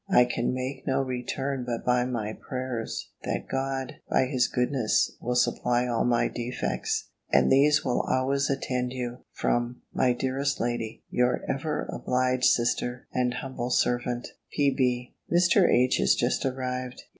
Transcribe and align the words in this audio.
I 0.09 0.25
can 0.25 0.51
make 0.51 0.87
no 0.87 1.03
return 1.03 1.63
but 1.63 1.85
by 1.85 2.05
my 2.05 2.33
prayers, 2.33 3.11
that 3.23 3.47
God, 3.47 3.97
by 4.09 4.25
his 4.25 4.47
goodness, 4.47 5.15
will 5.21 5.35
supply 5.35 5.85
all 5.85 6.05
my 6.05 6.27
defects. 6.27 7.11
And 7.31 7.51
these 7.51 7.85
will 7.85 8.01
always 8.09 8.49
attend 8.49 8.93
you, 8.93 9.19
from, 9.31 9.83
my 9.93 10.13
dearest 10.13 10.59
lady, 10.59 11.03
your 11.11 11.43
ever 11.47 11.83
obliged 11.93 12.45
sister, 12.45 13.07
and 13.13 13.31
humble 13.35 13.69
servant, 13.69 14.27
P.B. 14.53 15.13
Mr. 15.31 15.71
H. 15.71 15.99
is 15.99 16.15
just 16.15 16.47
arrived. 16.47 17.03